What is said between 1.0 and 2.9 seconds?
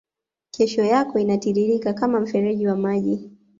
inatiririka kama mfereji wa